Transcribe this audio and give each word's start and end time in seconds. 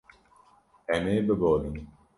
Em 0.95 1.03
ê 1.13 1.17
biborin. 1.27 1.75